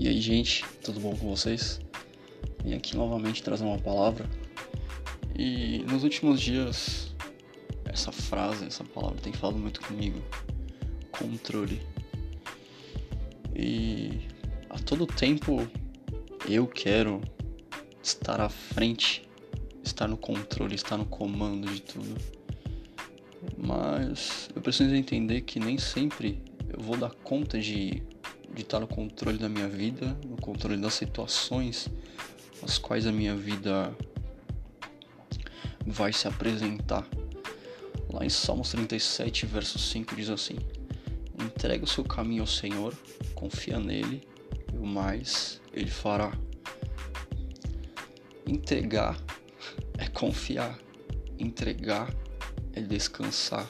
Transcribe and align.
E 0.00 0.08
aí, 0.08 0.18
gente, 0.18 0.64
tudo 0.82 0.98
bom 0.98 1.14
com 1.14 1.28
vocês? 1.28 1.78
Vim 2.64 2.72
aqui 2.72 2.96
novamente 2.96 3.42
trazer 3.42 3.64
uma 3.64 3.76
palavra. 3.76 4.24
E 5.38 5.84
nos 5.90 6.04
últimos 6.04 6.40
dias, 6.40 7.14
essa 7.84 8.10
frase, 8.10 8.64
essa 8.64 8.82
palavra 8.82 9.20
tem 9.20 9.30
falado 9.30 9.58
muito 9.58 9.78
comigo: 9.82 10.18
controle. 11.12 11.82
E 13.54 14.26
a 14.70 14.78
todo 14.78 15.06
tempo 15.06 15.68
eu 16.48 16.66
quero 16.66 17.20
estar 18.02 18.40
à 18.40 18.48
frente, 18.48 19.28
estar 19.84 20.08
no 20.08 20.16
controle, 20.16 20.76
estar 20.76 20.96
no 20.96 21.04
comando 21.04 21.70
de 21.70 21.82
tudo. 21.82 22.16
Mas 23.54 24.48
eu 24.56 24.62
preciso 24.62 24.94
entender 24.94 25.42
que 25.42 25.60
nem 25.60 25.76
sempre 25.76 26.42
eu 26.70 26.82
vou 26.82 26.96
dar 26.96 27.10
conta 27.16 27.58
de 27.58 28.02
de 28.60 28.66
estar 28.66 28.80
no 28.80 28.86
controle 28.86 29.38
da 29.38 29.48
minha 29.48 29.68
vida, 29.68 30.16
no 30.26 30.36
controle 30.36 30.76
das 30.76 30.94
situações 30.94 31.88
as 32.62 32.76
quais 32.76 33.06
a 33.06 33.12
minha 33.12 33.34
vida 33.34 33.96
vai 35.86 36.12
se 36.12 36.28
apresentar. 36.28 37.06
Lá 38.12 38.24
em 38.24 38.28
Salmos 38.28 38.70
37, 38.70 39.46
verso 39.46 39.78
5 39.78 40.14
diz 40.14 40.28
assim: 40.28 40.56
Entrega 41.42 41.84
o 41.84 41.88
seu 41.88 42.04
caminho 42.04 42.42
ao 42.42 42.46
Senhor, 42.46 42.94
confia 43.34 43.80
nele, 43.80 44.28
e 44.74 44.76
o 44.76 44.84
mais 44.84 45.60
ele 45.72 45.90
fará. 45.90 46.32
Entregar 48.46 49.18
é 49.96 50.06
confiar, 50.08 50.78
entregar 51.38 52.12
é 52.74 52.82
descansar. 52.82 53.66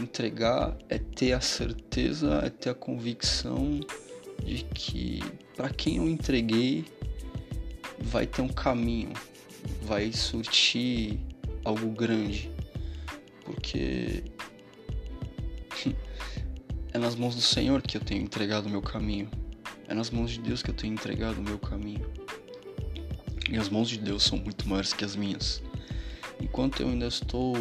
Entregar 0.00 0.78
é 0.88 0.96
ter 0.96 1.34
a 1.34 1.40
certeza, 1.42 2.40
é 2.42 2.48
ter 2.48 2.70
a 2.70 2.74
convicção 2.74 3.80
de 4.42 4.64
que 4.74 5.20
para 5.54 5.68
quem 5.68 5.98
eu 5.98 6.08
entreguei 6.08 6.86
vai 8.00 8.26
ter 8.26 8.40
um 8.40 8.48
caminho, 8.48 9.12
vai 9.82 10.10
surtir 10.10 11.20
algo 11.64 11.90
grande, 11.90 12.50
porque 13.44 14.24
é 16.94 16.98
nas 16.98 17.14
mãos 17.14 17.34
do 17.34 17.42
Senhor 17.42 17.82
que 17.82 17.98
eu 17.98 18.00
tenho 18.00 18.22
entregado 18.22 18.66
o 18.66 18.70
meu 18.70 18.80
caminho, 18.80 19.30
é 19.86 19.92
nas 19.92 20.08
mãos 20.08 20.30
de 20.30 20.40
Deus 20.40 20.62
que 20.62 20.70
eu 20.70 20.74
tenho 20.74 20.94
entregado 20.94 21.38
o 21.38 21.42
meu 21.42 21.58
caminho. 21.58 22.10
E 23.50 23.58
as 23.58 23.68
mãos 23.68 23.90
de 23.90 23.98
Deus 23.98 24.22
são 24.22 24.38
muito 24.38 24.66
maiores 24.66 24.94
que 24.94 25.04
as 25.04 25.14
minhas. 25.14 25.60
Enquanto 26.40 26.80
eu 26.80 26.88
ainda 26.88 27.06
estou 27.06 27.54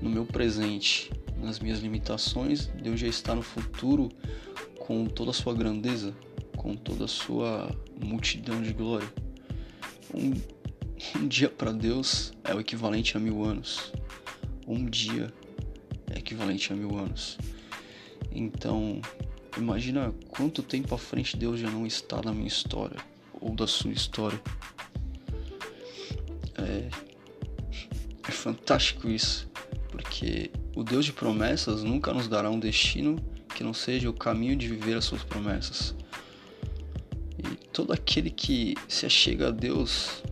no 0.00 0.08
meu 0.08 0.24
presente, 0.24 1.10
nas 1.36 1.58
minhas 1.58 1.80
limitações, 1.80 2.66
Deus 2.66 2.98
já 3.00 3.06
está 3.06 3.34
no 3.34 3.42
futuro 3.42 4.08
com 4.78 5.06
toda 5.06 5.30
a 5.30 5.34
sua 5.34 5.54
grandeza, 5.54 6.14
com 6.56 6.74
toda 6.74 7.04
a 7.04 7.08
sua 7.08 7.70
multidão 8.02 8.62
de 8.62 8.72
glória. 8.72 9.12
Um, 10.14 10.32
um 11.18 11.28
dia 11.28 11.48
para 11.48 11.72
Deus 11.72 12.32
é 12.44 12.54
o 12.54 12.60
equivalente 12.60 13.16
a 13.16 13.20
mil 13.20 13.44
anos. 13.44 13.92
Um 14.66 14.84
dia 14.86 15.32
é 16.10 16.18
equivalente 16.18 16.72
a 16.72 16.76
mil 16.76 16.96
anos. 16.96 17.38
Então, 18.32 19.00
imagina 19.56 20.14
quanto 20.28 20.62
tempo 20.62 20.94
à 20.94 20.98
frente 20.98 21.36
Deus 21.36 21.60
já 21.60 21.70
não 21.70 21.86
está 21.86 22.20
na 22.22 22.32
minha 22.32 22.48
história 22.48 22.98
ou 23.40 23.54
da 23.54 23.66
sua 23.66 23.92
história. 23.92 24.40
É, 26.58 26.88
é 28.28 28.32
fantástico 28.32 29.08
isso, 29.08 29.50
porque 29.90 30.50
o 30.76 30.84
Deus 30.84 31.06
de 31.06 31.12
promessas 31.12 31.82
nunca 31.82 32.12
nos 32.12 32.28
dará 32.28 32.50
um 32.50 32.60
destino 32.60 33.16
que 33.54 33.64
não 33.64 33.72
seja 33.72 34.10
o 34.10 34.12
caminho 34.12 34.54
de 34.54 34.68
viver 34.68 34.94
as 34.94 35.06
suas 35.06 35.24
promessas. 35.24 35.94
E 37.38 37.56
todo 37.68 37.94
aquele 37.94 38.30
que 38.30 38.74
se 38.86 39.06
achega 39.06 39.48
a 39.48 39.50
Deus 39.50 40.22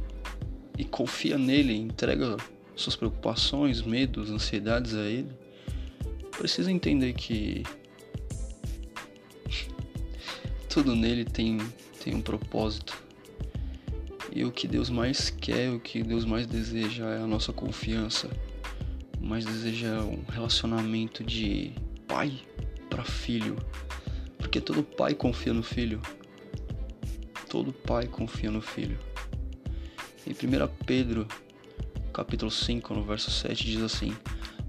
e 0.77 0.85
confia 0.85 1.39
nele, 1.39 1.75
entrega 1.75 2.37
suas 2.77 2.95
preocupações, 2.95 3.81
medos, 3.81 4.31
ansiedades 4.31 4.95
a 4.95 5.05
ele, 5.07 5.33
precisa 6.37 6.71
entender 6.71 7.15
que 7.15 7.63
tudo 10.69 10.95
nele 10.95 11.25
tem, 11.25 11.57
tem 12.03 12.15
um 12.15 12.21
propósito. 12.21 13.03
E 14.31 14.45
o 14.45 14.53
que 14.53 14.69
Deus 14.69 14.91
mais 14.91 15.31
quer, 15.31 15.71
o 15.71 15.81
que 15.81 16.03
Deus 16.03 16.27
mais 16.27 16.47
deseja 16.47 17.07
é 17.07 17.23
a 17.23 17.27
nossa 17.27 17.51
confiança 17.51 18.29
mas 19.25 19.47
deseja 19.47 20.03
um 20.03 20.23
relacionamento 20.29 21.25
de 21.25 21.73
pai 22.07 22.39
para 22.91 23.03
filho, 23.03 23.57
porque 24.37 24.61
todo 24.61 24.83
pai 24.83 25.15
confia 25.15 25.55
no 25.55 25.63
filho. 25.63 26.01
Todo 27.49 27.73
pai 27.73 28.07
confia 28.07 28.51
no 28.51 28.61
filho. 28.61 28.99
Em 30.27 30.33
1 30.33 30.69
Pedro, 30.85 31.27
capítulo 32.13 32.51
5, 32.51 32.93
no 32.93 33.03
verso 33.03 33.31
7 33.31 33.65
diz 33.65 33.83
assim: 33.83 34.15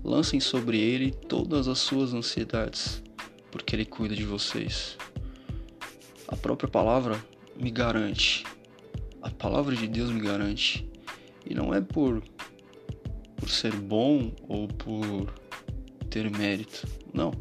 Lancem 0.01 0.39
sobre 0.39 0.79
ele 0.79 1.11
todas 1.11 1.67
as 1.67 1.79
suas 1.79 2.13
ansiedades, 2.13 3.03
porque 3.51 3.75
ele 3.75 3.85
cuida 3.85 4.15
de 4.15 4.23
vocês. 4.23 4.97
A 6.29 6.35
própria 6.37 6.69
palavra 6.69 7.21
me 7.59 7.69
garante. 7.69 8.45
A 9.21 9.29
palavra 9.29 9.75
de 9.75 9.87
Deus 9.87 10.09
me 10.11 10.21
garante. 10.21 10.89
E 11.45 11.53
não 11.53 11.73
é 11.73 11.81
por 11.81 12.23
por 13.45 13.51
ser 13.51 13.75
bom 13.75 14.31
ou 14.47 14.67
por 14.67 15.31
ter 16.09 16.31
mérito. 16.31 16.87
Não. 17.13 17.31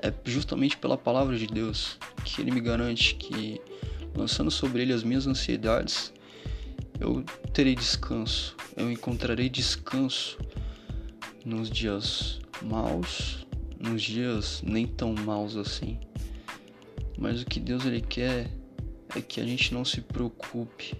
É 0.00 0.14
justamente 0.24 0.76
pela 0.76 0.96
palavra 0.96 1.36
de 1.36 1.48
Deus 1.48 1.98
que 2.24 2.40
ele 2.40 2.52
me 2.52 2.60
garante 2.60 3.16
que, 3.16 3.60
lançando 4.14 4.48
sobre 4.48 4.82
ele 4.82 4.92
as 4.92 5.02
minhas 5.02 5.26
ansiedades, 5.26 6.12
eu 7.00 7.24
terei 7.52 7.74
descanso. 7.74 8.54
Eu 8.76 8.92
encontrarei 8.92 9.48
descanso 9.48 10.38
nos 11.44 11.68
dias 11.68 12.38
maus, 12.62 13.44
nos 13.76 14.00
dias 14.00 14.62
nem 14.62 14.86
tão 14.86 15.14
maus 15.14 15.56
assim. 15.56 15.98
Mas 17.18 17.42
o 17.42 17.44
que 17.44 17.58
Deus 17.58 17.84
ele 17.84 18.00
quer 18.00 18.48
é 19.16 19.20
que 19.20 19.40
a 19.40 19.44
gente 19.44 19.74
não 19.74 19.84
se 19.84 20.00
preocupe. 20.00 20.94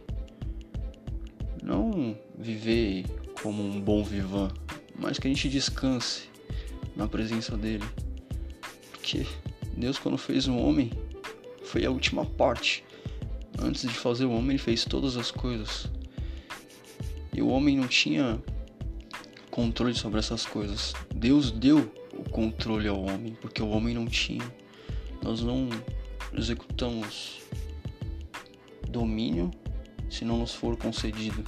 Não 1.63 2.19
viver 2.37 3.05
como 3.43 3.63
um 3.63 3.81
bom 3.81 4.03
vivan, 4.03 4.51
mas 4.99 5.19
que 5.19 5.27
a 5.29 5.31
gente 5.31 5.49
descanse 5.49 6.29
na 6.97 7.07
presença 7.07 7.57
dele. 7.57 7.85
Porque 8.93 9.27
Deus, 9.77 9.99
quando 9.99 10.19
fez 10.19 10.49
o 10.49 10.57
homem, 10.57 10.91
foi 11.65 11.85
a 11.85 11.91
última 11.91 12.25
parte. 12.25 12.85
Antes 13.61 13.83
de 13.83 13.95
fazer 13.95 14.25
o 14.25 14.33
homem, 14.33 14.51
ele 14.51 14.59
fez 14.59 14.85
todas 14.85 15.17
as 15.17 15.31
coisas. 15.31 15.91
E 17.33 17.41
o 17.41 17.49
homem 17.49 17.77
não 17.77 17.87
tinha 17.87 18.43
controle 19.51 19.95
sobre 19.95 20.19
essas 20.19 20.45
coisas. 20.45 20.93
Deus 21.15 21.51
deu 21.51 21.93
o 22.13 22.29
controle 22.29 22.89
ao 22.89 23.01
homem, 23.01 23.37
porque 23.41 23.63
o 23.63 23.69
homem 23.69 23.95
não 23.95 24.07
tinha. 24.07 24.53
Nós 25.23 25.43
não 25.43 25.69
executamos 26.37 27.41
domínio 28.89 29.51
se 30.11 30.25
não 30.25 30.39
nos 30.39 30.55
for 30.55 30.77
concedido 30.77 31.45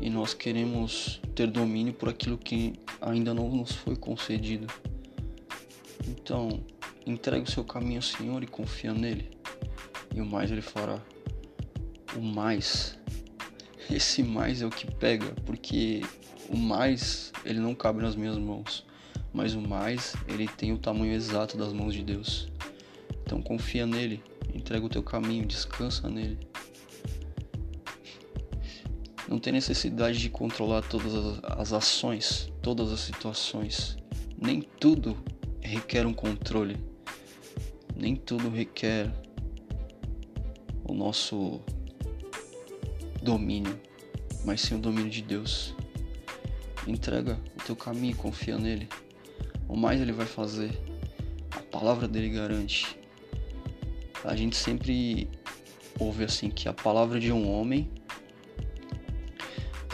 e 0.00 0.10
nós 0.10 0.34
queremos 0.34 1.20
ter 1.34 1.46
domínio 1.46 1.92
por 1.92 2.08
aquilo 2.08 2.36
que 2.36 2.74
ainda 3.00 3.32
não 3.32 3.48
nos 3.48 3.72
foi 3.72 3.96
concedido. 3.96 4.66
Então, 6.06 6.60
entregue 7.06 7.48
o 7.48 7.50
seu 7.50 7.64
caminho 7.64 7.98
ao 7.98 8.02
Senhor 8.02 8.42
e 8.42 8.46
confia 8.46 8.92
nele, 8.92 9.30
e 10.14 10.20
o 10.20 10.26
mais 10.26 10.50
ele 10.50 10.62
fará. 10.62 11.00
O 12.16 12.20
mais, 12.20 12.98
esse 13.90 14.22
mais 14.22 14.62
é 14.62 14.66
o 14.66 14.70
que 14.70 14.90
pega, 14.90 15.34
porque 15.44 16.02
o 16.48 16.56
mais 16.56 17.32
ele 17.44 17.58
não 17.58 17.74
cabe 17.74 18.02
nas 18.02 18.14
minhas 18.14 18.38
mãos, 18.38 18.84
mas 19.32 19.54
o 19.54 19.60
mais 19.60 20.14
ele 20.28 20.46
tem 20.46 20.72
o 20.72 20.78
tamanho 20.78 21.12
exato 21.12 21.56
das 21.56 21.72
mãos 21.72 21.94
de 21.94 22.02
Deus. 22.02 22.48
Então 23.24 23.40
confia 23.42 23.86
nele, 23.86 24.22
entrega 24.54 24.84
o 24.84 24.88
teu 24.88 25.02
caminho, 25.02 25.46
descansa 25.46 26.08
nele. 26.08 26.38
Não 29.28 29.38
tem 29.38 29.52
necessidade 29.52 30.18
de 30.18 30.28
controlar 30.28 30.82
todas 30.82 31.40
as 31.42 31.72
ações, 31.72 32.52
todas 32.60 32.92
as 32.92 33.00
situações. 33.00 33.96
Nem 34.36 34.60
tudo 34.60 35.16
requer 35.60 36.06
um 36.06 36.12
controle. 36.12 36.76
Nem 37.96 38.14
tudo 38.14 38.50
requer 38.50 39.10
o 40.86 40.92
nosso 40.92 41.60
domínio, 43.22 43.80
mas 44.44 44.60
sim 44.60 44.74
o 44.74 44.78
domínio 44.78 45.10
de 45.10 45.22
Deus. 45.22 45.74
Entrega 46.86 47.40
o 47.58 47.64
teu 47.64 47.74
caminho, 47.74 48.14
confia 48.16 48.58
nele. 48.58 48.88
O 49.66 49.74
mais 49.74 50.00
ele 50.00 50.12
vai 50.12 50.26
fazer. 50.26 50.78
A 51.50 51.60
palavra 51.60 52.06
dele 52.06 52.28
garante. 52.28 52.98
A 54.22 54.36
gente 54.36 54.56
sempre 54.56 55.30
ouve 55.98 56.24
assim 56.24 56.50
que 56.50 56.68
a 56.68 56.74
palavra 56.74 57.18
de 57.18 57.32
um 57.32 57.50
homem 57.50 57.90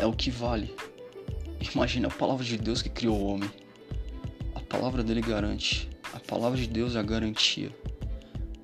é 0.00 0.06
o 0.06 0.12
que 0.12 0.30
vale. 0.30 0.74
Imagina 1.74 2.08
a 2.08 2.10
palavra 2.10 2.44
de 2.44 2.56
Deus 2.56 2.80
que 2.80 2.88
criou 2.88 3.16
o 3.16 3.26
homem. 3.26 3.50
A 4.54 4.60
palavra 4.60 5.02
dele 5.02 5.20
garante. 5.20 5.90
A 6.14 6.18
palavra 6.18 6.58
de 6.58 6.66
Deus 6.66 6.96
é 6.96 6.98
a 6.98 7.02
garantia. 7.02 7.70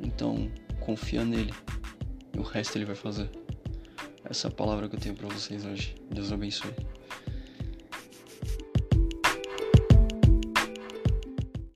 Então, 0.01 0.51
confia 0.81 1.25
nele. 1.25 1.53
E 2.35 2.39
o 2.39 2.43
resto 2.43 2.79
ele 2.79 2.87
vai 2.87 2.97
fazer. 2.97 3.31
Essa 4.25 4.49
é 4.49 4.51
a 4.51 4.55
palavra 4.55 4.89
que 4.89 4.97
eu 4.97 5.01
tenho 5.01 5.15
para 5.15 5.29
vocês 5.29 5.67
hoje. 5.67 5.95
Deus 6.11 6.33
abençoe. 6.33 6.75